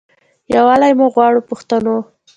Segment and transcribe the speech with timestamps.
[0.53, 1.97] یووالی مو غواړم پښتنو.